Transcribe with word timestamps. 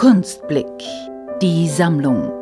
Kunstblick. 0.00 0.66
Die 1.42 1.68
Sammlung. 1.68 2.32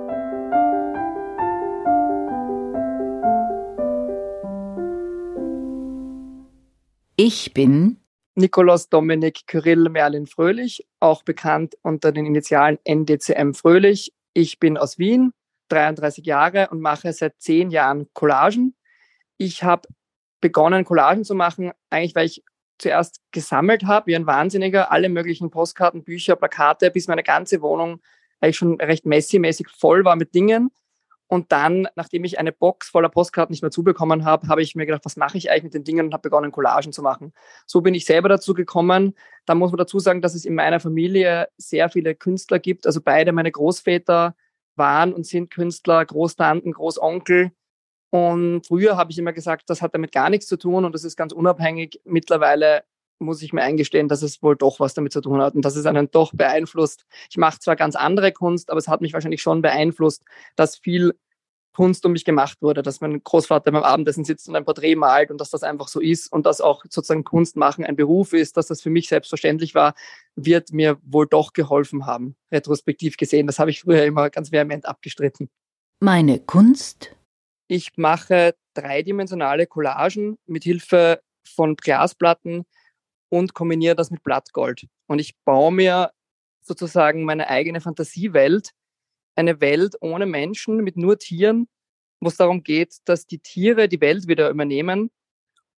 Ich 7.16 7.52
bin 7.54 7.96
Nikolaus 8.36 8.88
Dominik 8.90 9.48
Kyrill 9.48 9.88
Merlin 9.88 10.28
Fröhlich, 10.28 10.86
auch 11.00 11.24
bekannt 11.24 11.74
unter 11.82 12.12
den 12.12 12.26
Initialen 12.26 12.78
NDCM 12.84 13.54
Fröhlich. 13.54 14.14
Ich 14.34 14.60
bin 14.60 14.78
aus 14.78 15.00
Wien, 15.00 15.32
33 15.70 16.24
Jahre 16.24 16.68
und 16.70 16.80
mache 16.80 17.12
seit 17.12 17.40
zehn 17.40 17.72
Jahren 17.72 18.06
Collagen. 18.12 18.76
Ich 19.36 19.64
habe 19.64 19.88
begonnen, 20.40 20.84
Collagen 20.84 21.24
zu 21.24 21.34
machen, 21.34 21.72
eigentlich 21.90 22.14
weil 22.14 22.26
ich 22.26 22.44
zuerst 22.78 23.20
gesammelt 23.32 23.84
habe, 23.84 24.06
wie 24.06 24.16
ein 24.16 24.26
Wahnsinniger, 24.26 24.90
alle 24.92 25.08
möglichen 25.08 25.50
Postkarten, 25.50 26.04
Bücher, 26.04 26.36
Plakate, 26.36 26.90
bis 26.90 27.08
meine 27.08 27.22
ganze 27.22 27.60
Wohnung 27.62 28.00
eigentlich 28.40 28.56
schon 28.56 28.80
recht 28.80 29.04
messi-mäßig 29.04 29.68
voll 29.68 30.04
war 30.04 30.16
mit 30.16 30.34
Dingen. 30.34 30.70
Und 31.30 31.52
dann, 31.52 31.86
nachdem 31.94 32.24
ich 32.24 32.38
eine 32.38 32.52
Box 32.52 32.88
voller 32.88 33.10
Postkarten 33.10 33.52
nicht 33.52 33.60
mehr 33.60 33.70
zubekommen 33.70 34.24
habe, 34.24 34.48
habe 34.48 34.62
ich 34.62 34.74
mir 34.74 34.86
gedacht, 34.86 35.04
was 35.04 35.16
mache 35.16 35.36
ich 35.36 35.50
eigentlich 35.50 35.64
mit 35.64 35.74
den 35.74 35.84
Dingen 35.84 36.06
und 36.06 36.14
habe 36.14 36.22
begonnen, 36.22 36.52
Collagen 36.52 36.90
zu 36.90 37.02
machen. 37.02 37.34
So 37.66 37.82
bin 37.82 37.94
ich 37.94 38.06
selber 38.06 38.30
dazu 38.30 38.54
gekommen. 38.54 39.14
Da 39.44 39.54
muss 39.54 39.70
man 39.70 39.76
dazu 39.76 39.98
sagen, 39.98 40.22
dass 40.22 40.34
es 40.34 40.46
in 40.46 40.54
meiner 40.54 40.80
Familie 40.80 41.48
sehr 41.58 41.90
viele 41.90 42.14
Künstler 42.14 42.58
gibt. 42.58 42.86
Also 42.86 43.02
beide 43.02 43.32
meine 43.32 43.52
Großväter 43.52 44.34
waren 44.74 45.12
und 45.12 45.26
sind 45.26 45.50
Künstler, 45.50 46.06
Großtanten, 46.06 46.72
Großonkel. 46.72 47.52
Und 48.10 48.66
früher 48.66 48.96
habe 48.96 49.10
ich 49.10 49.18
immer 49.18 49.32
gesagt, 49.32 49.68
das 49.68 49.82
hat 49.82 49.94
damit 49.94 50.12
gar 50.12 50.30
nichts 50.30 50.46
zu 50.46 50.56
tun 50.56 50.84
und 50.84 50.94
das 50.94 51.04
ist 51.04 51.16
ganz 51.16 51.32
unabhängig. 51.32 52.00
Mittlerweile 52.04 52.82
muss 53.18 53.42
ich 53.42 53.52
mir 53.52 53.62
eingestehen, 53.62 54.08
dass 54.08 54.22
es 54.22 54.42
wohl 54.42 54.56
doch 54.56 54.80
was 54.80 54.94
damit 54.94 55.12
zu 55.12 55.20
tun 55.20 55.42
hat 55.42 55.54
und 55.54 55.64
dass 55.64 55.76
es 55.76 55.86
einen 55.86 56.10
doch 56.10 56.32
beeinflusst. 56.32 57.04
Ich 57.30 57.36
mache 57.36 57.58
zwar 57.58 57.76
ganz 57.76 57.96
andere 57.96 58.32
Kunst, 58.32 58.70
aber 58.70 58.78
es 58.78 58.88
hat 58.88 59.00
mich 59.00 59.12
wahrscheinlich 59.12 59.42
schon 59.42 59.60
beeinflusst, 59.60 60.22
dass 60.56 60.76
viel 60.76 61.14
Kunst 61.74 62.04
um 62.04 62.12
mich 62.12 62.24
gemacht 62.24 62.60
wurde, 62.60 62.82
dass 62.82 63.00
mein 63.00 63.22
Großvater 63.22 63.70
beim 63.70 63.84
Abendessen 63.84 64.24
sitzt 64.24 64.48
und 64.48 64.56
ein 64.56 64.64
Porträt 64.64 64.96
malt 64.96 65.30
und 65.30 65.40
dass 65.40 65.50
das 65.50 65.62
einfach 65.62 65.86
so 65.86 66.00
ist 66.00 66.32
und 66.32 66.44
dass 66.44 66.60
auch 66.60 66.82
sozusagen 66.88 67.22
Kunst 67.22 67.56
machen 67.56 67.84
ein 67.84 67.94
Beruf 67.94 68.32
ist, 68.32 68.56
dass 68.56 68.66
das 68.66 68.80
für 68.80 68.90
mich 68.90 69.08
selbstverständlich 69.08 69.76
war, 69.76 69.94
wird 70.34 70.72
mir 70.72 70.98
wohl 71.04 71.28
doch 71.28 71.52
geholfen 71.52 72.04
haben, 72.04 72.34
retrospektiv 72.50 73.16
gesehen. 73.16 73.46
Das 73.46 73.60
habe 73.60 73.70
ich 73.70 73.82
früher 73.82 74.04
immer 74.04 74.28
ganz 74.28 74.50
vehement 74.50 74.86
abgestritten. 74.86 75.50
Meine 76.00 76.40
Kunst 76.40 77.14
ich 77.68 77.96
mache 77.96 78.54
dreidimensionale 78.74 79.66
Collagen 79.66 80.38
mit 80.46 80.64
Hilfe 80.64 81.20
von 81.46 81.76
Glasplatten 81.76 82.64
und 83.28 83.54
kombiniere 83.54 83.94
das 83.94 84.10
mit 84.10 84.22
Blattgold. 84.22 84.86
Und 85.06 85.18
ich 85.18 85.36
baue 85.44 85.72
mir 85.72 86.10
sozusagen 86.62 87.24
meine 87.24 87.48
eigene 87.48 87.80
Fantasiewelt, 87.80 88.70
eine 89.36 89.60
Welt 89.60 89.96
ohne 90.00 90.26
Menschen, 90.26 90.78
mit 90.78 90.96
nur 90.96 91.18
Tieren, 91.18 91.68
wo 92.20 92.28
es 92.28 92.36
darum 92.36 92.62
geht, 92.62 92.96
dass 93.04 93.26
die 93.26 93.38
Tiere 93.38 93.88
die 93.88 94.00
Welt 94.00 94.28
wieder 94.28 94.50
übernehmen. 94.50 95.10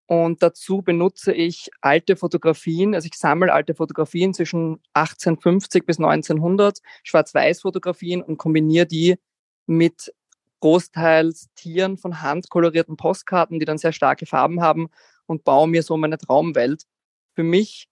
Und 0.06 0.42
dazu 0.42 0.83
benutze 0.83 1.33
ich 1.33 1.70
alte 1.80 2.16
Fotografien, 2.16 2.94
also 2.94 3.06
ich 3.06 3.16
sammle 3.16 3.52
alte 3.52 3.74
Fotografien 3.74 4.34
zwischen 4.34 4.80
1850 4.94 5.86
bis 5.86 5.98
1900, 5.98 6.80
Schwarz-Weiß-Fotografien 7.05 8.22
und 8.22 8.36
kombiniere 8.36 8.86
die 8.86 9.16
mit 9.66 10.12
großteils 10.61 11.48
Tieren 11.55 11.97
von 11.97 12.22
Hand 12.22 12.50
kolorierten 12.50 12.97
Postkarten, 12.97 13.58
die 13.58 13.64
dann 13.64 13.78
sehr 13.78 13.92
starke 13.92 14.27
Farben 14.27 14.61
haben 14.61 14.89
und 15.27 15.44
baue 15.44 15.69
mir 15.69 15.83
so 15.83 15.97
meine 15.97 16.19
Traumwelt. 16.19 16.84
Für 17.34 17.42
mich 17.42 17.89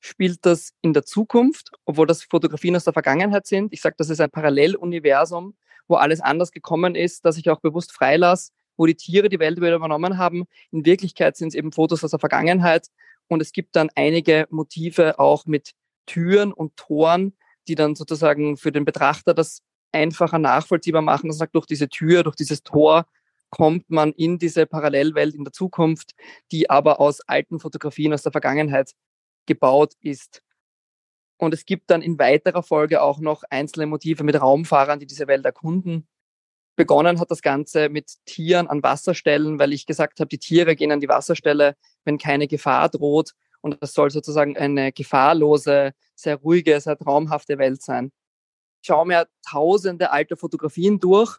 spielt 0.00 0.44
das 0.46 0.72
in 0.80 0.92
der 0.92 1.04
Zukunft, 1.04 1.70
obwohl 1.84 2.06
das 2.06 2.22
Fotografien 2.22 2.76
aus 2.76 2.84
der 2.84 2.92
Vergangenheit 2.92 3.46
sind. 3.46 3.72
Ich 3.72 3.80
sage, 3.80 3.96
das 3.98 4.10
ist 4.10 4.20
ein 4.20 4.30
Paralleluniversum, 4.30 5.56
wo 5.88 5.96
alles 5.96 6.20
anders 6.20 6.52
gekommen 6.52 6.94
ist, 6.94 7.24
dass 7.24 7.36
ich 7.36 7.50
auch 7.50 7.60
bewusst 7.60 7.92
freilasse, 7.92 8.52
wo 8.76 8.86
die 8.86 8.94
Tiere 8.94 9.28
die 9.28 9.38
Welt 9.38 9.58
wieder 9.58 9.74
übernommen 9.74 10.18
haben. 10.18 10.44
In 10.70 10.84
Wirklichkeit 10.84 11.36
sind 11.36 11.48
es 11.48 11.54
eben 11.54 11.72
Fotos 11.72 12.04
aus 12.04 12.10
der 12.10 12.20
Vergangenheit 12.20 12.88
und 13.26 13.42
es 13.42 13.52
gibt 13.52 13.76
dann 13.76 13.90
einige 13.94 14.46
Motive 14.50 15.18
auch 15.18 15.46
mit 15.46 15.72
Türen 16.06 16.52
und 16.52 16.76
Toren, 16.76 17.36
die 17.66 17.74
dann 17.74 17.94
sozusagen 17.94 18.56
für 18.56 18.72
den 18.72 18.84
Betrachter 18.84 19.34
das 19.34 19.62
einfacher 19.92 20.38
nachvollziehbar 20.38 21.02
machen. 21.02 21.28
Das 21.28 21.38
sagt, 21.38 21.54
durch 21.54 21.66
diese 21.66 21.88
Tür, 21.88 22.22
durch 22.22 22.36
dieses 22.36 22.62
Tor 22.62 23.06
kommt 23.50 23.88
man 23.90 24.12
in 24.12 24.38
diese 24.38 24.66
Parallelwelt 24.66 25.34
in 25.34 25.44
der 25.44 25.52
Zukunft, 25.52 26.14
die 26.52 26.68
aber 26.68 27.00
aus 27.00 27.20
alten 27.22 27.60
Fotografien 27.60 28.12
aus 28.12 28.22
der 28.22 28.32
Vergangenheit 28.32 28.92
gebaut 29.46 29.94
ist. 30.00 30.42
Und 31.38 31.54
es 31.54 31.64
gibt 31.64 31.90
dann 31.90 32.02
in 32.02 32.18
weiterer 32.18 32.62
Folge 32.62 33.00
auch 33.00 33.20
noch 33.20 33.44
einzelne 33.48 33.86
Motive 33.86 34.24
mit 34.24 34.40
Raumfahrern, 34.40 34.98
die 34.98 35.06
diese 35.06 35.28
Welt 35.28 35.44
erkunden. 35.44 36.06
Begonnen 36.76 37.18
hat 37.20 37.30
das 37.30 37.42
Ganze 37.42 37.88
mit 37.88 38.12
Tieren 38.24 38.68
an 38.68 38.82
Wasserstellen, 38.82 39.58
weil 39.58 39.72
ich 39.72 39.86
gesagt 39.86 40.20
habe, 40.20 40.28
die 40.28 40.38
Tiere 40.38 40.76
gehen 40.76 40.92
an 40.92 41.00
die 41.00 41.08
Wasserstelle, 41.08 41.76
wenn 42.04 42.18
keine 42.18 42.48
Gefahr 42.48 42.88
droht. 42.88 43.32
Und 43.60 43.82
das 43.82 43.94
soll 43.94 44.10
sozusagen 44.10 44.56
eine 44.56 44.92
gefahrlose, 44.92 45.92
sehr 46.14 46.36
ruhige, 46.36 46.80
sehr 46.80 46.96
traumhafte 46.96 47.58
Welt 47.58 47.82
sein 47.82 48.12
schaue 48.82 49.06
mir 49.06 49.28
tausende 49.48 50.10
alte 50.10 50.36
Fotografien 50.36 51.00
durch 51.00 51.38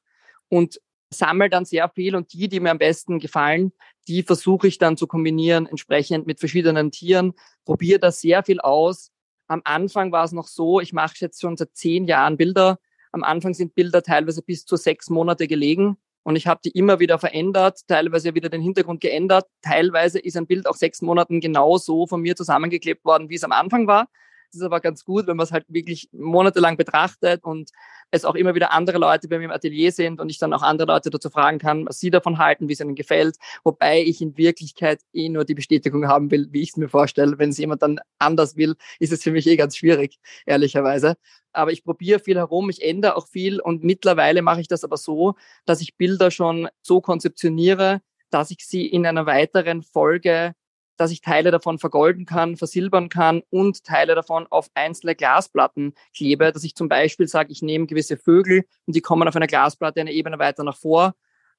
und 0.49 0.79
sammle 1.11 1.49
dann 1.49 1.65
sehr 1.65 1.89
viel 1.89 2.15
und 2.15 2.33
die, 2.33 2.47
die 2.47 2.59
mir 2.59 2.71
am 2.71 2.77
besten 2.77 3.19
gefallen, 3.19 3.71
die 4.07 4.23
versuche 4.23 4.67
ich 4.67 4.77
dann 4.77 4.97
zu 4.97 5.07
kombinieren, 5.07 5.65
entsprechend 5.65 6.27
mit 6.27 6.39
verschiedenen 6.39 6.91
Tieren, 6.91 7.33
probiere 7.65 7.99
da 7.99 8.11
sehr 8.11 8.43
viel 8.43 8.59
aus. 8.59 9.11
Am 9.47 9.61
Anfang 9.63 10.11
war 10.11 10.23
es 10.23 10.31
noch 10.31 10.47
so, 10.47 10.79
ich 10.79 10.93
mache 10.93 11.15
jetzt 11.19 11.41
schon 11.41 11.57
seit 11.57 11.75
zehn 11.75 12.05
Jahren 12.05 12.37
Bilder. 12.37 12.79
Am 13.11 13.23
Anfang 13.23 13.53
sind 13.53 13.73
Bilder 13.73 14.03
teilweise 14.03 14.43
bis 14.43 14.65
zu 14.65 14.75
sechs 14.75 15.09
Monate 15.09 15.47
gelegen 15.47 15.97
und 16.23 16.35
ich 16.35 16.45
habe 16.45 16.61
die 16.63 16.69
immer 16.69 16.99
wieder 16.99 17.17
verändert, 17.17 17.79
teilweise 17.87 18.35
wieder 18.35 18.49
den 18.49 18.61
Hintergrund 18.61 19.01
geändert. 19.01 19.47
Teilweise 19.63 20.19
ist 20.19 20.37
ein 20.37 20.45
Bild 20.45 20.67
auch 20.67 20.75
sechs 20.75 21.01
Monaten 21.01 21.39
genau 21.39 21.77
so 21.77 22.05
von 22.05 22.21
mir 22.21 22.35
zusammengeklebt 22.35 23.03
worden, 23.05 23.29
wie 23.29 23.35
es 23.35 23.43
am 23.43 23.51
Anfang 23.51 23.87
war. 23.87 24.09
Das 24.51 24.61
ist 24.61 24.65
aber 24.65 24.79
ganz 24.79 25.05
gut, 25.05 25.27
wenn 25.27 25.37
man 25.37 25.43
es 25.43 25.51
halt 25.51 25.65
wirklich 25.67 26.09
monatelang 26.11 26.75
betrachtet 26.75 27.43
und 27.43 27.69
es 28.09 28.25
auch 28.25 28.33
immer 28.33 28.55
wieder 28.55 28.71
andere 28.71 28.97
Leute 28.97 29.27
bei 29.27 29.37
mir 29.37 29.45
im 29.45 29.51
Atelier 29.51 29.91
sind 29.91 30.19
und 30.19 30.29
ich 30.29 30.39
dann 30.39 30.53
auch 30.53 30.63
andere 30.63 30.87
Leute 30.87 31.11
dazu 31.11 31.29
fragen 31.29 31.59
kann, 31.59 31.85
was 31.85 31.99
sie 31.99 32.09
davon 32.09 32.39
halten, 32.39 32.67
wie 32.67 32.73
es 32.73 32.79
ihnen 32.79 32.95
gefällt. 32.95 33.37
Wobei 33.63 34.01
ich 34.01 34.21
in 34.21 34.37
Wirklichkeit 34.37 35.01
eh 35.13 35.29
nur 35.29 35.45
die 35.45 35.53
Bestätigung 35.53 36.07
haben 36.07 36.31
will, 36.31 36.47
wie 36.49 36.63
ich 36.63 36.69
es 36.69 36.77
mir 36.77 36.89
vorstelle. 36.89 37.37
Wenn 37.37 37.49
es 37.51 37.59
jemand 37.59 37.83
dann 37.83 37.99
anders 38.17 38.55
will, 38.55 38.75
ist 38.97 39.13
es 39.13 39.21
für 39.21 39.31
mich 39.31 39.45
eh 39.45 39.55
ganz 39.55 39.77
schwierig, 39.77 40.17
ehrlicherweise. 40.47 41.15
Aber 41.53 41.71
ich 41.71 41.83
probiere 41.83 42.19
viel 42.19 42.37
herum, 42.37 42.71
ich 42.71 42.83
ändere 42.83 43.17
auch 43.17 43.27
viel 43.27 43.59
und 43.59 43.83
mittlerweile 43.83 44.41
mache 44.41 44.61
ich 44.61 44.67
das 44.67 44.83
aber 44.83 44.97
so, 44.97 45.35
dass 45.65 45.81
ich 45.81 45.95
Bilder 45.95 46.31
schon 46.31 46.69
so 46.81 47.01
konzeptioniere, 47.01 48.01
dass 48.31 48.49
ich 48.49 48.65
sie 48.65 48.87
in 48.87 49.05
einer 49.05 49.27
weiteren 49.27 49.83
Folge 49.83 50.53
dass 50.99 51.11
ich 51.11 51.21
Teile 51.21 51.49
davon 51.49 51.79
vergolden 51.79 52.25
kann, 52.25 52.57
versilbern 52.57 53.07
kann 53.07 53.41
und 53.49 53.85
Teile 53.85 54.15
davon 54.15 54.47
auf 54.49 54.69
einzelne 54.73 55.15
Glasplatten 55.15 55.93
klebe, 56.15 56.51
dass 56.51 56.65
ich 56.65 56.75
zum 56.75 56.89
Beispiel 56.89 57.27
sage, 57.27 57.53
ich 57.53 57.61
nehme 57.61 57.87
gewisse 57.87 58.17
Vögel 58.17 58.65
und 58.85 58.95
die 58.95 59.01
kommen 59.01 59.27
auf 59.27 59.35
einer 59.35 59.47
Glasplatte 59.47 60.01
eine 60.01 60.11
Ebene 60.11 60.39
weiter 60.39 60.65
nach 60.65 60.75
vor 60.75 61.13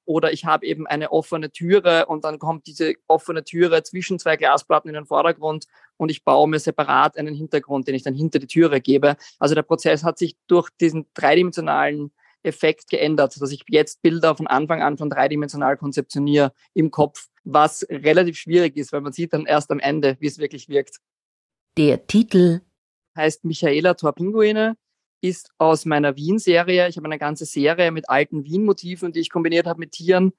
oder 0.05 0.31
ich 0.31 0.45
habe 0.45 0.65
eben 0.65 0.85
eine 0.85 1.11
offene 1.11 1.51
Türe 1.51 2.05
und 2.05 2.23
dann 2.23 2.37
kommt 2.37 2.67
diese 2.67 2.93
offene 3.07 3.43
Türe 3.43 3.81
zwischen 3.81 4.19
zwei 4.19 4.37
Glasplatten 4.37 4.89
in 4.89 4.95
den 4.95 5.05
Vordergrund 5.05 5.65
und 5.97 6.11
ich 6.11 6.23
baue 6.23 6.47
mir 6.47 6.59
separat 6.59 7.17
einen 7.17 7.33
Hintergrund, 7.33 7.87
den 7.87 7.95
ich 7.95 8.03
dann 8.03 8.13
hinter 8.13 8.37
die 8.37 8.47
Türe 8.47 8.79
gebe. 8.79 9.15
Also 9.39 9.55
der 9.55 9.63
Prozess 9.63 10.03
hat 10.03 10.19
sich 10.19 10.35
durch 10.47 10.69
diesen 10.79 11.07
dreidimensionalen 11.15 12.11
Effekt 12.43 12.89
geändert, 12.89 13.39
dass 13.39 13.51
ich 13.51 13.63
jetzt 13.67 14.01
Bilder 14.01 14.35
von 14.35 14.47
Anfang 14.47 14.81
an 14.81 14.97
schon 14.97 15.09
dreidimensional 15.09 15.77
konzeptioniere 15.77 16.53
im 16.73 16.91
Kopf, 16.91 17.27
was 17.43 17.85
relativ 17.89 18.37
schwierig 18.37 18.77
ist, 18.77 18.93
weil 18.93 19.01
man 19.01 19.13
sieht 19.13 19.33
dann 19.33 19.45
erst 19.45 19.71
am 19.71 19.79
Ende, 19.79 20.17
wie 20.19 20.27
es 20.27 20.37
wirklich 20.37 20.69
wirkt. 20.69 20.97
Der 21.77 22.05
Titel 22.07 22.61
heißt 23.15 23.45
Michaela 23.45 23.93
Torpinguine, 23.93 24.75
ist 25.21 25.51
aus 25.57 25.85
meiner 25.85 26.15
Wien-Serie. 26.15 26.87
Ich 26.87 26.97
habe 26.97 27.05
eine 27.05 27.19
ganze 27.19 27.45
Serie 27.45 27.91
mit 27.91 28.09
alten 28.09 28.43
Wien-Motiven, 28.43 29.11
die 29.11 29.19
ich 29.19 29.29
kombiniert 29.29 29.67
habe 29.67 29.79
mit 29.79 29.91
Tieren. 29.91 30.33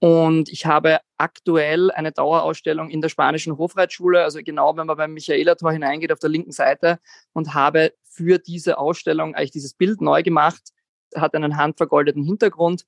Und 0.00 0.48
ich 0.50 0.64
habe 0.66 1.00
aktuell 1.16 1.90
eine 1.90 2.12
Dauerausstellung 2.12 2.88
in 2.90 3.00
der 3.00 3.08
spanischen 3.08 3.58
Hofreitschule, 3.58 4.22
also 4.22 4.38
genau 4.44 4.76
wenn 4.76 4.86
man 4.86 4.96
beim 4.96 5.12
Michaela-Tor 5.12 5.72
hineingeht 5.72 6.12
auf 6.12 6.20
der 6.20 6.30
linken 6.30 6.52
Seite 6.52 7.00
und 7.32 7.54
habe 7.54 7.92
für 8.04 8.38
diese 8.38 8.78
Ausstellung 8.78 9.34
eigentlich 9.34 9.50
dieses 9.50 9.74
Bild 9.74 10.00
neu 10.00 10.22
gemacht 10.22 10.72
hat 11.20 11.34
einen 11.34 11.56
handvergoldeten 11.56 12.22
Hintergrund 12.22 12.84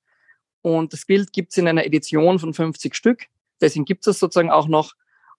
und 0.61 0.93
das 0.93 1.05
Bild 1.05 1.33
gibt 1.33 1.51
es 1.51 1.57
in 1.57 1.67
einer 1.67 1.85
Edition 1.85 2.39
von 2.39 2.53
50 2.53 2.95
Stück. 2.95 3.25
Deswegen 3.59 3.85
gibt 3.85 4.01
es 4.01 4.05
das 4.05 4.19
sozusagen 4.19 4.51
auch 4.51 4.67
noch. 4.67 4.93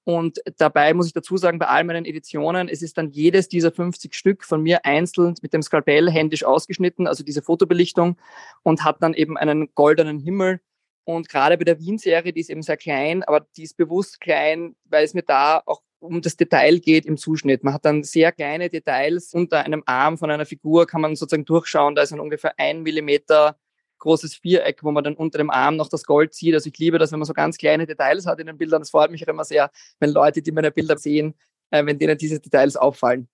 Und 0.04 0.40
dabei 0.56 0.94
muss 0.94 1.06
ich 1.06 1.12
dazu 1.12 1.36
sagen, 1.36 1.60
bei 1.60 1.68
all 1.68 1.84
meinen 1.84 2.04
Editionen, 2.04 2.68
es 2.68 2.82
ist 2.82 2.98
dann 2.98 3.10
jedes 3.10 3.48
dieser 3.48 3.70
50 3.70 4.14
Stück 4.14 4.44
von 4.44 4.60
mir 4.60 4.84
einzeln 4.84 5.34
mit 5.42 5.52
dem 5.52 5.62
Skalpell 5.62 6.10
händisch 6.10 6.44
ausgeschnitten, 6.44 7.06
also 7.06 7.22
diese 7.22 7.40
Fotobelichtung, 7.40 8.16
und 8.64 8.84
hat 8.84 9.00
dann 9.00 9.14
eben 9.14 9.36
einen 9.36 9.72
goldenen 9.74 10.18
Himmel. 10.18 10.60
Und 11.04 11.28
gerade 11.28 11.56
bei 11.56 11.64
der 11.64 11.78
Wien-Serie, 11.78 12.32
die 12.32 12.40
ist 12.40 12.50
eben 12.50 12.62
sehr 12.62 12.76
klein, 12.76 13.22
aber 13.22 13.46
die 13.56 13.62
ist 13.62 13.76
bewusst 13.76 14.20
klein, 14.20 14.74
weil 14.84 15.04
es 15.04 15.14
mir 15.14 15.22
da 15.22 15.62
auch 15.66 15.82
um 16.02 16.20
das 16.20 16.36
Detail 16.36 16.78
geht 16.78 17.06
im 17.06 17.16
Zuschnitt. 17.16 17.62
Man 17.62 17.74
hat 17.74 17.84
dann 17.84 18.02
sehr 18.02 18.32
kleine 18.32 18.68
Details 18.68 19.32
unter 19.34 19.60
einem 19.64 19.82
Arm 19.86 20.18
von 20.18 20.30
einer 20.30 20.46
Figur, 20.46 20.86
kann 20.86 21.00
man 21.00 21.14
sozusagen 21.16 21.44
durchschauen. 21.44 21.94
Da 21.94 22.02
ist 22.02 22.12
ein 22.12 22.20
ungefähr 22.20 22.52
ein 22.58 22.82
Millimeter 22.82 23.56
großes 23.98 24.34
Viereck, 24.34 24.82
wo 24.82 24.90
man 24.90 25.04
dann 25.04 25.14
unter 25.14 25.38
dem 25.38 25.50
Arm 25.50 25.76
noch 25.76 25.88
das 25.88 26.04
Gold 26.04 26.34
sieht. 26.34 26.54
Also 26.54 26.68
ich 26.68 26.78
liebe 26.78 26.98
das, 26.98 27.12
wenn 27.12 27.20
man 27.20 27.26
so 27.26 27.34
ganz 27.34 27.56
kleine 27.56 27.86
Details 27.86 28.26
hat 28.26 28.40
in 28.40 28.48
den 28.48 28.58
Bildern. 28.58 28.82
Das 28.82 28.90
freut 28.90 29.12
mich 29.12 29.22
auch 29.24 29.28
immer 29.28 29.44
sehr, 29.44 29.70
wenn 30.00 30.10
Leute, 30.10 30.42
die 30.42 30.50
meine 30.50 30.72
Bilder 30.72 30.98
sehen, 30.98 31.34
äh, 31.70 31.86
wenn 31.86 31.98
denen 31.98 32.18
diese 32.18 32.40
Details 32.40 32.76
auffallen. 32.76 33.28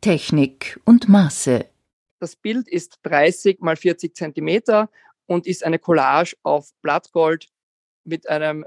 Technik 0.00 0.80
und 0.84 1.08
Maße. 1.08 1.66
Das 2.20 2.36
Bild 2.36 2.68
ist 2.68 3.00
30 3.02 3.60
mal 3.60 3.76
40 3.76 4.16
Zentimeter 4.16 4.88
und 5.26 5.46
ist 5.46 5.62
eine 5.62 5.78
Collage 5.78 6.36
auf 6.42 6.70
Blattgold 6.80 7.48
mit 8.04 8.28
einem 8.28 8.64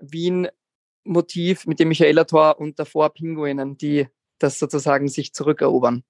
Wien-Motiv 1.07 1.65
mit 1.65 1.79
dem 1.79 1.87
Michaelator 1.87 2.59
und 2.59 2.79
davor 2.79 3.09
Pinguinen, 3.13 3.77
die 3.77 4.07
das 4.39 4.59
sozusagen 4.59 5.07
sich 5.07 5.33
zurückerobern. 5.33 6.03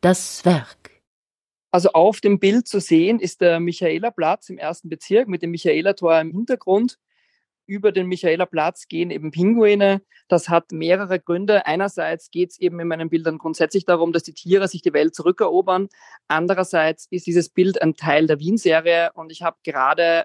Das 0.00 0.44
Werk. 0.44 1.02
Also 1.70 1.90
auf 1.90 2.20
dem 2.20 2.38
Bild 2.38 2.68
zu 2.68 2.80
sehen 2.80 3.20
ist 3.20 3.40
der 3.40 3.60
Michaelerplatz 3.60 4.48
im 4.48 4.58
ersten 4.58 4.88
Bezirk 4.88 5.28
mit 5.28 5.42
dem 5.42 5.50
Michaelertor 5.50 6.18
im 6.20 6.30
Hintergrund. 6.30 6.98
Über 7.66 7.92
den 7.92 8.06
Michaelerplatz 8.06 8.88
gehen 8.88 9.10
eben 9.10 9.30
Pinguine. 9.30 10.00
Das 10.28 10.48
hat 10.48 10.72
mehrere 10.72 11.20
Gründe. 11.20 11.66
Einerseits 11.66 12.30
geht 12.30 12.52
es 12.52 12.58
eben 12.58 12.80
in 12.80 12.88
meinen 12.88 13.10
Bildern 13.10 13.36
grundsätzlich 13.36 13.84
darum, 13.84 14.12
dass 14.12 14.22
die 14.22 14.32
Tiere 14.32 14.68
sich 14.68 14.80
die 14.80 14.94
Welt 14.94 15.14
zurückerobern. 15.14 15.88
Andererseits 16.28 17.06
ist 17.10 17.26
dieses 17.26 17.50
Bild 17.50 17.82
ein 17.82 17.94
Teil 17.94 18.26
der 18.26 18.38
Wien-Serie 18.38 19.10
und 19.12 19.30
ich 19.30 19.42
habe 19.42 19.58
gerade 19.64 20.24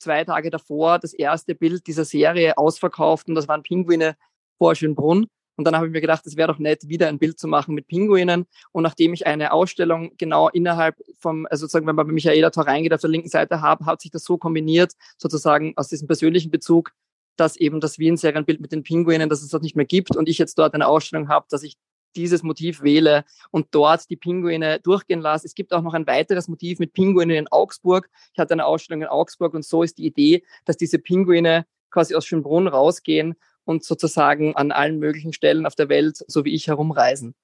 zwei 0.00 0.24
Tage 0.24 0.50
davor 0.50 0.98
das 0.98 1.12
erste 1.12 1.54
Bild 1.54 1.86
dieser 1.86 2.04
Serie 2.04 2.58
ausverkauft 2.58 3.28
und 3.28 3.34
das 3.34 3.48
waren 3.48 3.62
Pinguine 3.62 4.16
vor 4.58 4.74
Schönbrunn. 4.74 5.26
Und 5.56 5.64
dann 5.64 5.76
habe 5.76 5.86
ich 5.86 5.92
mir 5.92 6.00
gedacht, 6.00 6.26
es 6.26 6.36
wäre 6.36 6.48
doch 6.50 6.58
nett, 6.58 6.88
wieder 6.88 7.08
ein 7.08 7.18
Bild 7.18 7.38
zu 7.38 7.46
machen 7.46 7.74
mit 7.74 7.86
Pinguinen. 7.86 8.46
Und 8.72 8.82
nachdem 8.82 9.12
ich 9.12 9.26
eine 9.26 9.52
Ausstellung 9.52 10.12
genau 10.16 10.48
innerhalb 10.48 10.96
vom, 11.18 11.46
also 11.50 11.62
sozusagen, 11.62 11.86
wenn 11.86 11.96
man 11.96 12.06
bei 12.06 12.12
Michaela 12.14 12.48
Tor 12.48 12.66
reingeht, 12.66 12.94
auf 12.94 13.02
der 13.02 13.10
linken 13.10 13.28
Seite 13.28 13.60
habe, 13.60 13.84
hat 13.84 14.00
sich 14.00 14.10
das 14.10 14.24
so 14.24 14.38
kombiniert, 14.38 14.92
sozusagen 15.18 15.74
aus 15.76 15.88
diesem 15.88 16.06
persönlichen 16.06 16.50
Bezug, 16.50 16.92
dass 17.36 17.56
eben 17.56 17.78
das 17.78 17.98
Wien-Serienbild 17.98 18.60
mit 18.60 18.72
den 18.72 18.82
Pinguinen, 18.82 19.28
dass 19.28 19.42
es 19.42 19.50
das 19.50 19.60
nicht 19.60 19.76
mehr 19.76 19.84
gibt 19.84 20.16
und 20.16 20.30
ich 20.30 20.38
jetzt 20.38 20.58
dort 20.58 20.72
eine 20.72 20.86
Ausstellung 20.86 21.28
habe, 21.28 21.44
dass 21.50 21.62
ich 21.62 21.76
dieses 22.16 22.42
Motiv 22.42 22.82
wähle 22.82 23.24
und 23.50 23.68
dort 23.70 24.08
die 24.10 24.16
Pinguine 24.16 24.80
durchgehen 24.80 25.20
lasse. 25.20 25.46
Es 25.46 25.54
gibt 25.54 25.72
auch 25.72 25.82
noch 25.82 25.94
ein 25.94 26.06
weiteres 26.06 26.48
Motiv 26.48 26.78
mit 26.78 26.92
Pinguinen 26.92 27.36
in 27.36 27.48
Augsburg. 27.48 28.10
Ich 28.32 28.38
hatte 28.38 28.54
eine 28.54 28.66
Ausstellung 28.66 29.02
in 29.02 29.08
Augsburg 29.08 29.54
und 29.54 29.64
so 29.64 29.82
ist 29.82 29.98
die 29.98 30.06
Idee, 30.06 30.44
dass 30.64 30.76
diese 30.76 30.98
Pinguine 30.98 31.66
quasi 31.90 32.14
aus 32.14 32.26
Schönbrunn 32.26 32.68
rausgehen 32.68 33.34
und 33.64 33.84
sozusagen 33.84 34.56
an 34.56 34.72
allen 34.72 34.98
möglichen 34.98 35.32
Stellen 35.32 35.66
auf 35.66 35.74
der 35.74 35.88
Welt, 35.88 36.18
so 36.26 36.44
wie 36.44 36.54
ich, 36.54 36.68
herumreisen. 36.68 37.34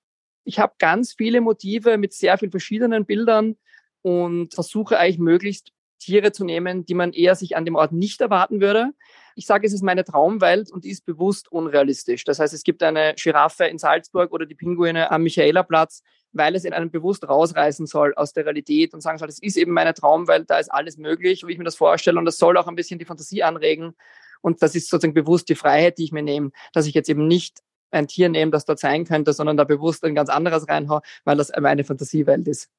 Ich 0.45 0.59
habe 0.59 0.75
ganz 0.79 1.15
viele 1.15 1.41
Motive 1.41 1.99
mit 1.99 2.13
sehr 2.13 2.39
vielen 2.39 2.53
verschiedenen 2.53 3.05
Bildern 3.05 3.57
und 4.03 4.55
versuche 4.55 4.99
eigentlich 4.99 5.19
möglichst 5.19 5.73
Tiere 5.99 6.33
zu 6.33 6.45
nehmen, 6.45 6.85
die 6.85 6.95
man 6.95 7.13
eher 7.13 7.35
sich 7.35 7.57
an 7.57 7.65
dem 7.65 7.75
Ort 7.75 7.93
nicht 7.93 8.21
erwarten 8.21 8.61
würde. 8.61 8.93
Ich 9.39 9.45
sage, 9.45 9.67
es 9.67 9.75
ist 9.75 9.83
meine 9.83 10.03
Traumwelt 10.03 10.73
und 10.73 10.85
die 10.85 10.91
ist 10.91 11.05
bewusst 11.05 11.53
unrealistisch. 11.53 12.25
Das 12.25 12.39
heißt, 12.39 12.55
es 12.55 12.63
gibt 12.63 12.83
eine 12.83 13.15
Giraffe 13.17 13.67
in 13.67 13.77
Salzburg 13.77 14.33
oder 14.33 14.47
die 14.47 14.55
Pinguine 14.55 15.11
am 15.11 15.25
Michaelerplatz, 15.25 16.03
weil 16.33 16.55
es 16.55 16.65
in 16.65 16.73
einem 16.73 16.91
bewusst 16.91 17.29
rausreißen 17.29 17.87
soll 17.87 18.15
aus 18.15 18.33
der 18.33 18.47
Realität 18.47 18.95
und 18.95 19.03
sagen 19.03 19.19
soll, 19.19 19.29
das 19.29 19.39
ist 19.39 19.59
eben 19.59 19.73
meine 19.73 19.93
Traumwelt, 19.93 20.49
da 20.49 20.59
ist 20.59 20.73
alles 20.73 20.97
möglich, 20.97 21.47
wie 21.47 21.53
ich 21.53 21.59
mir 21.59 21.65
das 21.65 21.77
vorstelle 21.77 22.19
und 22.19 22.25
das 22.25 22.39
soll 22.39 22.57
auch 22.57 22.67
ein 22.67 22.77
bisschen 22.77 22.99
die 22.99 23.05
Fantasie 23.05 23.43
anregen 23.43 23.95
und 24.41 24.63
das 24.63 24.75
ist 24.75 24.89
sozusagen 24.89 25.13
bewusst 25.13 25.51
die 25.51 25.55
Freiheit, 25.55 25.99
die 25.99 26.05
ich 26.05 26.13
mir 26.13 26.23
nehme, 26.23 26.51
dass 26.73 26.87
ich 26.87 26.95
jetzt 26.95 27.11
eben 27.11 27.29
nicht 27.29 27.61
ein 27.91 28.09
Tier 28.09 28.31
nehme, 28.31 28.51
das 28.51 28.65
dort 28.65 28.79
sein 28.79 29.05
könnte, 29.05 29.35
sondern 29.35 29.59
da 29.59 29.65
bewusst 29.65 30.03
ein 30.05 30.15
ganz 30.15 30.31
anderes 30.31 30.67
reinhaue, 30.67 31.03
weil 31.25 31.37
das 31.37 31.53
meine 31.61 31.85
Fantasiewelt 31.85 32.49
ist. 32.49 32.71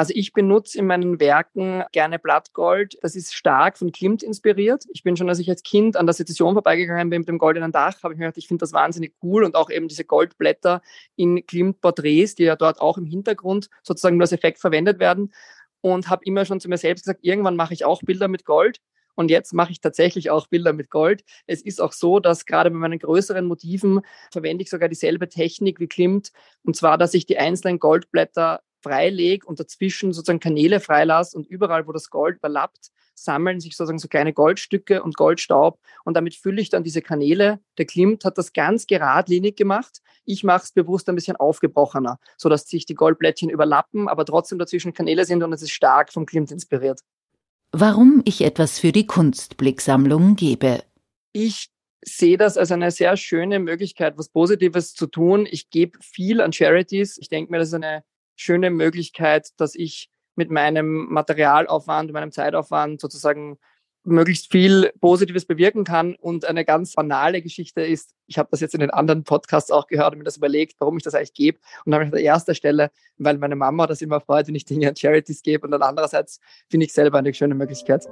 Also 0.00 0.14
ich 0.16 0.32
benutze 0.32 0.78
in 0.78 0.86
meinen 0.86 1.20
Werken 1.20 1.84
gerne 1.92 2.18
Blattgold. 2.18 2.96
Das 3.02 3.14
ist 3.14 3.34
stark 3.34 3.76
von 3.76 3.92
Klimt 3.92 4.22
inspiriert. 4.22 4.84
Ich 4.94 5.02
bin 5.02 5.14
schon, 5.14 5.28
als 5.28 5.40
ich 5.40 5.50
als 5.50 5.62
Kind 5.62 5.94
an 5.94 6.06
der 6.06 6.14
Sezession 6.14 6.54
vorbeigegangen 6.54 7.10
bin 7.10 7.20
mit 7.20 7.28
dem 7.28 7.36
goldenen 7.36 7.70
Dach, 7.70 8.02
habe 8.02 8.14
ich 8.14 8.18
mir 8.18 8.24
gedacht, 8.24 8.38
ich 8.38 8.48
finde 8.48 8.62
das 8.62 8.72
wahnsinnig 8.72 9.14
cool 9.22 9.44
und 9.44 9.56
auch 9.56 9.68
eben 9.68 9.88
diese 9.88 10.06
Goldblätter 10.06 10.80
in 11.16 11.44
Klimt-Porträts, 11.46 12.34
die 12.34 12.44
ja 12.44 12.56
dort 12.56 12.80
auch 12.80 12.96
im 12.96 13.04
Hintergrund 13.04 13.68
sozusagen 13.82 14.16
nur 14.16 14.22
als 14.22 14.32
Effekt 14.32 14.58
verwendet 14.58 15.00
werden. 15.00 15.34
Und 15.82 16.08
habe 16.08 16.24
immer 16.24 16.46
schon 16.46 16.60
zu 16.60 16.70
mir 16.70 16.78
selbst 16.78 17.04
gesagt, 17.04 17.20
irgendwann 17.22 17.56
mache 17.56 17.74
ich 17.74 17.84
auch 17.84 18.00
Bilder 18.02 18.28
mit 18.28 18.46
Gold. 18.46 18.80
Und 19.16 19.30
jetzt 19.30 19.52
mache 19.52 19.72
ich 19.72 19.82
tatsächlich 19.82 20.30
auch 20.30 20.46
Bilder 20.46 20.72
mit 20.72 20.88
Gold. 20.88 21.24
Es 21.46 21.60
ist 21.60 21.78
auch 21.78 21.92
so, 21.92 22.20
dass 22.20 22.46
gerade 22.46 22.70
bei 22.70 22.78
meinen 22.78 22.98
größeren 22.98 23.44
Motiven 23.44 24.00
verwende 24.32 24.62
ich 24.62 24.70
sogar 24.70 24.88
dieselbe 24.88 25.28
Technik 25.28 25.78
wie 25.78 25.88
Klimt. 25.88 26.32
Und 26.62 26.74
zwar, 26.74 26.96
dass 26.96 27.12
ich 27.12 27.26
die 27.26 27.36
einzelnen 27.36 27.78
Goldblätter 27.78 28.62
freilege 28.82 29.46
und 29.46 29.60
dazwischen 29.60 30.12
sozusagen 30.12 30.40
Kanäle 30.40 30.80
freilasse 30.80 31.36
und 31.36 31.46
überall, 31.46 31.86
wo 31.86 31.92
das 31.92 32.10
Gold 32.10 32.38
überlappt, 32.38 32.90
sammeln 33.14 33.60
sich 33.60 33.76
sozusagen 33.76 33.98
so 33.98 34.08
kleine 34.08 34.32
Goldstücke 34.32 35.02
und 35.02 35.16
Goldstaub 35.16 35.78
und 36.04 36.14
damit 36.14 36.34
fülle 36.34 36.60
ich 36.60 36.70
dann 36.70 36.84
diese 36.84 37.02
Kanäle. 37.02 37.60
Der 37.78 37.84
Klimt 37.84 38.24
hat 38.24 38.38
das 38.38 38.52
ganz 38.52 38.86
geradlinig 38.86 39.56
gemacht. 39.56 40.00
Ich 40.24 40.44
mache 40.44 40.64
es 40.64 40.72
bewusst 40.72 41.08
ein 41.08 41.14
bisschen 41.14 41.36
aufgebrochener, 41.36 42.18
sodass 42.36 42.66
sich 42.66 42.86
die 42.86 42.94
Goldblättchen 42.94 43.50
überlappen, 43.50 44.08
aber 44.08 44.24
trotzdem 44.24 44.58
dazwischen 44.58 44.92
Kanäle 44.92 45.24
sind 45.24 45.42
und 45.42 45.52
es 45.52 45.62
ist 45.62 45.72
stark 45.72 46.12
vom 46.12 46.26
Klimt 46.26 46.50
inspiriert. 46.50 47.00
Warum 47.72 48.22
ich 48.24 48.42
etwas 48.42 48.78
für 48.78 48.90
die 48.92 49.06
Kunstblicksammlung 49.06 50.34
gebe. 50.34 50.82
Ich 51.32 51.70
sehe 52.02 52.36
das 52.36 52.56
als 52.56 52.72
eine 52.72 52.90
sehr 52.90 53.16
schöne 53.16 53.58
Möglichkeit, 53.58 54.16
was 54.16 54.28
Positives 54.28 54.94
zu 54.94 55.06
tun. 55.06 55.46
Ich 55.48 55.70
gebe 55.70 55.98
viel 56.02 56.40
an 56.40 56.52
Charities. 56.52 57.18
Ich 57.18 57.28
denke 57.28 57.52
mir, 57.52 57.58
das 57.58 57.68
ist 57.68 57.74
eine 57.74 58.02
schöne 58.40 58.70
Möglichkeit, 58.70 59.48
dass 59.58 59.74
ich 59.74 60.10
mit 60.34 60.50
meinem 60.50 61.06
Materialaufwand, 61.10 62.12
meinem 62.12 62.32
Zeitaufwand 62.32 63.00
sozusagen 63.00 63.58
möglichst 64.02 64.50
viel 64.50 64.90
Positives 65.00 65.44
bewirken 65.44 65.84
kann. 65.84 66.14
Und 66.14 66.46
eine 66.46 66.64
ganz 66.64 66.94
banale 66.94 67.42
Geschichte 67.42 67.82
ist, 67.82 68.14
ich 68.26 68.38
habe 68.38 68.48
das 68.50 68.60
jetzt 68.60 68.74
in 68.74 68.80
den 68.80 68.90
anderen 68.90 69.24
Podcasts 69.24 69.70
auch 69.70 69.86
gehört 69.86 70.12
und 70.12 70.18
mir 70.18 70.24
das 70.24 70.38
überlegt, 70.38 70.76
warum 70.78 70.96
ich 70.96 71.02
das 71.02 71.14
eigentlich 71.14 71.34
gebe. 71.34 71.58
Und 71.84 71.92
dann 71.92 72.00
habe 72.00 72.08
ich 72.08 72.12
an 72.14 72.24
erster 72.24 72.54
Stelle, 72.54 72.90
weil 73.18 73.36
meine 73.36 73.56
Mama 73.56 73.86
das 73.86 74.00
immer 74.00 74.20
freut, 74.20 74.48
wenn 74.48 74.54
ich 74.54 74.64
Dinge 74.64 74.88
an 74.88 74.96
Charities 74.96 75.42
gebe. 75.42 75.66
Und 75.66 75.72
dann 75.72 75.82
andererseits 75.82 76.40
finde 76.70 76.86
ich 76.86 76.94
selber 76.94 77.18
eine 77.18 77.34
schöne 77.34 77.54
Möglichkeit. 77.54 78.06